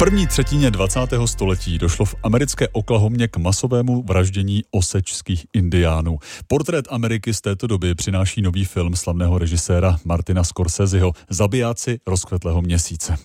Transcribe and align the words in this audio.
první 0.00 0.26
třetině 0.26 0.70
20. 0.70 1.00
století 1.24 1.78
došlo 1.78 2.04
v 2.04 2.14
americké 2.22 2.68
Oklahomě 2.68 3.28
k 3.28 3.36
masovému 3.36 4.02
vraždění 4.02 4.62
osečských 4.70 5.46
indiánů. 5.52 6.18
Portrét 6.46 6.88
Ameriky 6.90 7.34
z 7.34 7.40
této 7.40 7.66
doby 7.66 7.94
přináší 7.94 8.42
nový 8.42 8.64
film 8.64 8.96
slavného 8.96 9.38
režiséra 9.38 9.96
Martina 10.04 10.44
Scorseseho 10.44 11.12
Zabijáci 11.30 11.98
rozkvetlého 12.06 12.62
měsíce. 12.62 13.16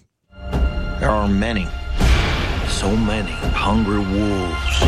There 1.00 1.12
are 1.12 1.34
many, 1.34 1.68
so 2.70 2.98
many 2.98 3.32
hungry 3.54 4.06
wolves. 4.06 4.80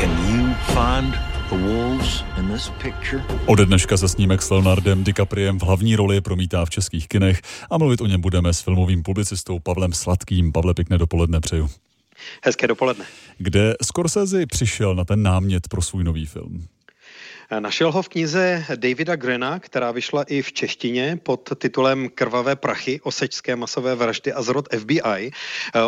Can 0.00 0.10
you 0.28 0.54
find 0.66 1.31
Ode 3.46 3.66
dneška 3.66 3.96
se 3.96 4.08
snímek 4.08 4.42
s 4.42 4.50
Leonardem 4.50 5.04
DiCapriem 5.04 5.58
v 5.58 5.62
hlavní 5.62 5.96
roli 5.96 6.20
promítá 6.20 6.64
v 6.64 6.70
českých 6.70 7.08
kinech 7.08 7.40
a 7.70 7.78
mluvit 7.78 8.00
o 8.00 8.06
něm 8.06 8.20
budeme 8.20 8.54
s 8.54 8.60
filmovým 8.60 9.02
publicistou 9.02 9.58
Pavlem 9.58 9.92
Sladkým. 9.92 10.52
Pavle, 10.52 10.74
pěkné 10.74 10.98
dopoledne 10.98 11.40
přeju. 11.40 11.70
Hezké 12.44 12.66
dopoledne. 12.66 13.04
Kde 13.38 13.74
Scorsese 13.82 14.46
přišel 14.46 14.94
na 14.94 15.04
ten 15.04 15.22
námět 15.22 15.68
pro 15.68 15.82
svůj 15.82 16.04
nový 16.04 16.26
film? 16.26 16.66
Našel 17.58 17.92
ho 17.92 18.02
v 18.02 18.08
knize 18.08 18.64
Davida 18.76 19.16
Grena, 19.16 19.58
která 19.58 19.90
vyšla 19.90 20.22
i 20.22 20.42
v 20.42 20.52
češtině 20.52 21.18
pod 21.22 21.50
titulem 21.58 22.08
Krvavé 22.08 22.56
prachy, 22.56 23.00
osečské 23.02 23.56
masové 23.56 23.94
vraždy 23.94 24.32
a 24.32 24.42
zrod 24.42 24.68
FBI. 24.78 25.30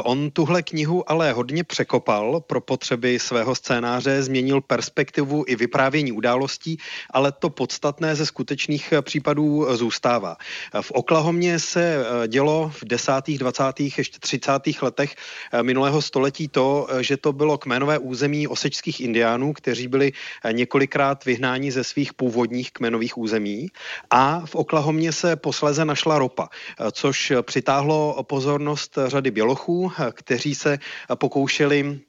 On 0.04 0.30
tuhle 0.30 0.62
knihu 0.62 1.10
ale 1.10 1.32
hodně 1.32 1.64
překopal 1.64 2.40
pro 2.40 2.60
potřeby 2.60 3.18
svého 3.18 3.54
scénáře, 3.54 4.22
změnil 4.22 4.60
perspektivu 4.60 5.44
i 5.46 5.56
vyprávění 5.56 6.12
událostí, 6.12 6.76
ale 7.10 7.32
to 7.32 7.50
podstatné 7.50 8.14
ze 8.14 8.26
skutečných 8.26 8.94
případů 9.00 9.66
zůstává. 9.76 10.36
V 10.80 10.90
Oklahomě 10.90 11.58
se 11.58 12.04
dělo 12.28 12.72
v 12.74 12.84
desátých, 12.84 13.38
dvacátých, 13.38 13.98
ještě 13.98 14.18
třicátých 14.18 14.82
letech 14.82 15.14
minulého 15.62 16.02
století 16.02 16.48
to, 16.48 16.86
že 17.00 17.16
to 17.16 17.32
bylo 17.32 17.58
kmenové 17.58 17.98
území 17.98 18.48
osečských 18.48 19.00
indiánů, 19.00 19.52
kteří 19.52 19.88
byli 19.88 20.12
několikrát 20.52 21.24
vyhnáni 21.24 21.53
vyhnání 21.54 21.70
ze 21.70 21.84
svých 21.84 22.14
původních 22.14 22.72
kmenových 22.72 23.18
území 23.18 23.68
a 24.10 24.46
v 24.46 24.54
Oklahomě 24.54 25.12
se 25.12 25.36
posleze 25.36 25.84
našla 25.84 26.18
ropa, 26.18 26.48
což 26.92 27.32
přitáhlo 27.42 28.22
pozornost 28.22 28.98
řady 29.06 29.30
bělochů, 29.30 29.92
kteří 30.12 30.54
se 30.54 30.78
pokoušeli 31.14 32.00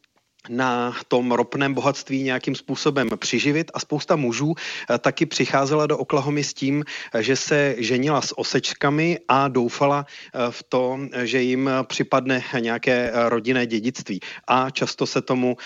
na 0.50 0.96
tom 1.08 1.32
ropném 1.32 1.74
bohatství 1.74 2.24
nějakým 2.24 2.56
způsobem 2.56 3.10
přiživit 3.18 3.72
a 3.74 3.80
spousta 3.80 4.16
mužů 4.16 4.54
eh, 4.56 4.98
taky 4.98 5.26
přicházela 5.26 5.88
do 5.88 5.98
Oklahomy 5.98 6.44
s 6.44 6.54
tím, 6.54 6.84
že 7.20 7.36
se 7.36 7.76
ženila 7.78 8.22
s 8.22 8.40
osečkami 8.40 9.20
a 9.28 9.48
doufala 9.48 10.06
eh, 10.06 10.52
v 10.52 10.64
to, 10.64 11.00
že 11.24 11.42
jim 11.42 11.70
připadne 11.84 12.44
nějaké 12.60 13.12
rodinné 13.30 13.66
dědictví. 13.66 14.20
A 14.48 14.70
často 14.70 15.06
se 15.06 15.22
tomu 15.22 15.58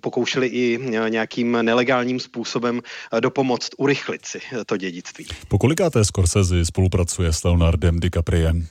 pokoušeli 0.00 0.46
i 0.46 0.78
nějakým 1.08 1.52
nelegálním 1.52 2.20
způsobem 2.20 2.80
dopomoct 3.20 3.68
urychlit 3.78 4.26
si 4.26 4.40
to 4.66 4.76
dědictví. 4.76 5.26
Po 5.48 5.58
kolikáté 5.58 6.04
Scorsese 6.04 6.64
spolupracuje 6.64 7.32
s 7.32 7.44
Leonardem 7.44 8.00
DiCapriem? 8.00 8.66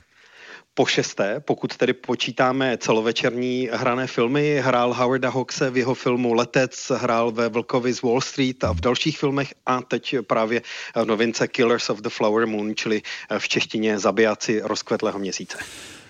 Po 0.80 0.86
šesté, 0.86 1.40
pokud 1.40 1.78
tedy 1.78 1.94
počítáme 1.94 2.78
celovečerní 2.78 3.70
hrané 3.72 4.08
filmy. 4.08 4.62
Hrál 4.64 4.94
Howarda 4.94 5.30
Hawkse 5.30 5.70
v 5.70 5.78
jeho 5.78 5.94
filmu 5.94 6.34
Letec, 6.34 6.92
hrál 6.96 7.32
ve 7.32 7.50
Vlkovi 7.50 7.94
z 7.94 8.02
Wall 8.02 8.22
Street 8.22 8.64
a 8.64 8.72
v 8.72 8.82
dalších 8.82 9.20
filmech 9.20 9.54
a 9.66 9.82
teď 9.82 10.16
právě 10.28 10.62
v 10.96 11.06
novince 11.06 11.48
Killers 11.48 11.90
of 11.90 12.00
the 12.00 12.10
Flower 12.10 12.48
Moon, 12.48 12.76
čili 12.76 13.02
v 13.40 13.48
češtině 13.48 14.00
Zabijáci 14.00 14.62
rozkvetlého 14.64 15.20
měsíce. 15.20 15.58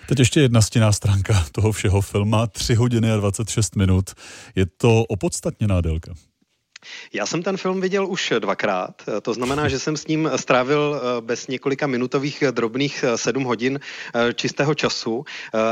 Teď 0.08 0.18
ještě 0.18 0.40
jedna 0.40 0.62
stěná 0.62 0.92
stránka 0.92 1.46
toho 1.52 1.72
všeho 1.72 2.00
filma, 2.00 2.46
3 2.46 2.74
hodiny 2.74 3.12
a 3.12 3.16
26 3.16 3.76
minut. 3.76 4.10
Je 4.54 4.66
to 4.66 5.04
opodstatněná 5.04 5.80
délka? 5.80 6.12
Já 7.12 7.26
jsem 7.26 7.42
ten 7.42 7.56
film 7.56 7.80
viděl 7.80 8.06
už 8.06 8.32
dvakrát, 8.38 9.02
to 9.22 9.34
znamená, 9.34 9.68
že 9.68 9.78
jsem 9.78 9.96
s 9.96 10.06
ním 10.06 10.30
strávil 10.36 11.00
eh, 11.00 11.20
bez 11.20 11.46
několika 11.46 11.86
minutových 11.86 12.44
drobných 12.50 13.02
eh, 13.02 13.18
sedm 13.18 13.44
hodin 13.44 13.80
eh, 13.80 14.32
čistého 14.34 14.74
času 14.74 15.24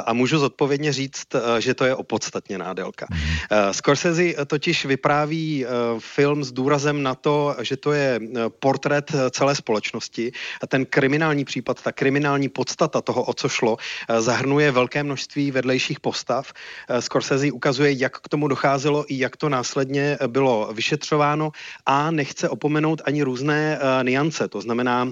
a 0.04 0.12
můžu 0.12 0.38
zodpovědně 0.38 0.92
říct, 0.92 1.26
že 1.58 1.74
to 1.74 1.84
je 1.84 1.94
opodstatněná 1.94 2.72
délka. 2.72 3.06
Mhm. 3.10 3.72
Scorsese 3.72 4.46
totiž 4.46 4.84
vypráví 4.84 5.66
film 5.98 6.44
s 6.44 6.52
důrazem 6.52 7.02
na 7.02 7.14
to, 7.14 7.56
že 7.62 7.76
to 7.76 7.92
je 7.92 8.20
portrét 8.60 9.12
celé 9.30 9.54
společnosti 9.54 10.32
a 10.62 10.66
ten 10.66 10.86
kriminální 10.86 11.44
případ, 11.44 11.82
ta 11.82 11.92
kriminální 11.92 12.48
podstata 12.48 13.00
toho, 13.00 13.22
o 13.22 13.34
co 13.34 13.48
šlo, 13.48 13.76
zahrnuje 14.18 14.70
velké 14.70 15.02
množství 15.02 15.50
vedlejších 15.50 16.00
postav. 16.00 16.52
Scorsese 17.00 17.52
ukazuje, 17.52 17.92
jak 17.92 18.18
k 18.18 18.28
tomu 18.28 18.48
docházelo 18.48 19.04
i 19.08 19.18
jak 19.18 19.36
to 19.36 19.48
následně 19.48 20.18
bylo 20.26 20.70
vyšetřeno 20.72 20.97
vyšetřováno 20.98 21.50
a 21.86 22.10
nechce 22.10 22.48
opomenout 22.48 23.02
ani 23.04 23.22
různé 23.22 23.78
uh, 23.78 24.04
niance. 24.04 24.48
To 24.48 24.60
znamená, 24.60 25.08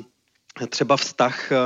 třeba 0.69 0.97
vztah 0.97 1.53
uh, 1.53 1.57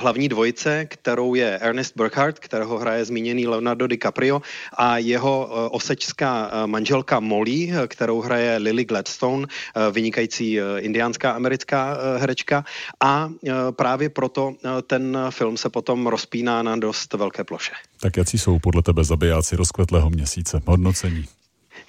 hlavní 0.00 0.28
dvojice, 0.28 0.84
kterou 0.84 1.34
je 1.34 1.58
Ernest 1.58 1.92
Burkhardt, 1.96 2.38
kterého 2.38 2.78
hraje 2.78 3.04
zmíněný 3.04 3.46
Leonardo 3.46 3.86
DiCaprio, 3.86 4.42
a 4.72 4.98
jeho 4.98 5.68
osečská 5.70 6.50
manželka 6.66 7.20
Molly, 7.20 7.72
kterou 7.86 8.20
hraje 8.20 8.56
Lily 8.56 8.84
Gladstone, 8.84 9.46
vynikající 9.92 10.58
indiánská 10.78 11.32
americká 11.32 11.98
herečka. 12.18 12.64
A 13.04 13.28
právě 13.76 14.08
proto 14.08 14.54
ten 14.86 15.18
film 15.30 15.56
se 15.56 15.68
potom 15.68 16.06
rozpíná 16.06 16.62
na 16.62 16.76
dost 16.76 17.12
velké 17.12 17.44
ploše. 17.44 17.72
Tak 18.00 18.16
jaký 18.16 18.38
jsou 18.38 18.58
podle 18.58 18.82
tebe 18.82 19.04
zabijáci 19.04 19.56
rozkvetlého 19.56 20.10
měsíce? 20.10 20.62
Hodnocení. 20.66 21.24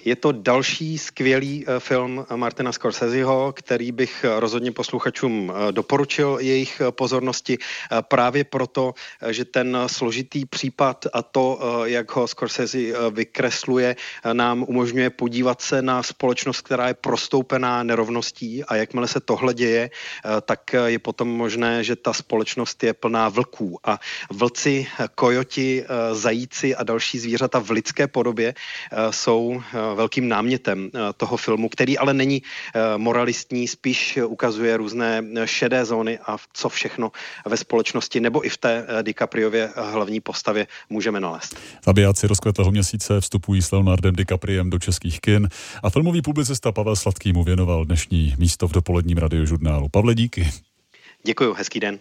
Je 0.04 0.16
to 0.16 0.32
další 0.32 0.98
skvělý 0.98 1.64
eh, 1.66 1.80
film 1.80 2.26
Martina 2.36 2.72
Scorseseho, 2.72 3.52
který 3.56 3.92
bych 3.92 4.24
eh, 4.24 4.40
rozhodně 4.40 4.72
posluchačům 4.72 5.52
eh, 5.52 5.72
doporučil 5.72 6.38
jejich 6.40 6.82
pozornosti 6.90 7.58
právě 8.08 8.44
proto, 8.44 8.94
že 9.30 9.44
ten 9.44 9.78
složitý 9.86 10.46
případ 10.46 11.06
a 11.12 11.22
to, 11.22 11.60
jak 11.84 12.16
ho 12.16 12.28
Scorsese 12.28 12.78
vykresluje, 13.10 13.96
nám 14.32 14.64
umožňuje 14.68 15.10
podívat 15.10 15.60
se 15.60 15.82
na 15.82 16.02
společnost, 16.02 16.60
která 16.60 16.88
je 16.88 16.94
prostoupená 16.94 17.82
nerovností 17.82 18.64
a 18.64 18.76
jakmile 18.76 19.08
se 19.08 19.20
tohle 19.20 19.54
děje, 19.54 19.90
tak 20.42 20.60
je 20.86 20.98
potom 20.98 21.28
možné, 21.28 21.84
že 21.84 21.96
ta 21.96 22.12
společnost 22.12 22.82
je 22.82 22.94
plná 22.94 23.28
vlků. 23.28 23.78
A 23.84 23.98
vlci, 24.30 24.86
kojoti, 25.14 25.84
zajíci 26.12 26.74
a 26.74 26.82
další 26.82 27.18
zvířata 27.18 27.58
v 27.58 27.70
lidské 27.70 28.06
podobě 28.08 28.54
jsou 29.10 29.62
velkým 29.94 30.28
námětem 30.28 30.90
eh, 30.94 30.98
toho 31.16 31.36
filmu, 31.36 31.68
který 31.68 31.98
ale 31.98 32.14
není 32.14 32.42
eh, 32.42 32.98
moralistní, 32.98 33.68
spíš 33.68 34.18
ukazuje 34.26 34.76
různé 34.76 35.22
eh, 35.36 35.46
šedé 35.46 35.84
zóny 35.84 36.18
a 36.18 36.36
co 36.52 36.68
všechno 36.68 37.12
ve 37.46 37.56
společnosti 37.56 38.20
nebo 38.20 38.46
i 38.46 38.48
v 38.48 38.56
té 38.56 38.86
DiCapriově 39.02 39.70
hlavní 39.76 40.20
postavě 40.20 40.66
můžeme 40.90 41.20
nalézt. 41.20 41.56
Zabijáci 41.84 42.26
rozkvetlého 42.26 42.70
měsíce 42.70 43.20
vstupují 43.20 43.62
s 43.62 43.72
Leonardem 43.72 44.16
DiCapriem 44.16 44.70
do 44.70 44.78
českých 44.78 45.20
kin 45.20 45.48
a 45.82 45.90
filmový 45.90 46.22
publicista 46.22 46.72
Pavel 46.72 46.96
Sladký 46.96 47.32
mu 47.32 47.44
věnoval 47.44 47.84
dnešní 47.84 48.34
místo 48.38 48.68
v 48.68 48.72
dopoledním 48.72 49.18
radiožurnálu. 49.18 49.88
Pavle, 49.88 50.14
díky. 50.14 50.50
Děkuji, 51.26 51.54
hezký 51.54 51.80
den. 51.80 51.98